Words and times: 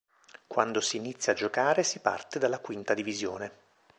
Quando 0.47 0.81
si 0.81 0.97
inizia 0.97 1.31
a 1.31 1.35
giocare 1.35 1.83
si 1.83 1.99
parte 1.99 2.39
dalla 2.39 2.57
Quinta 2.59 2.95
divisione. 2.95 3.51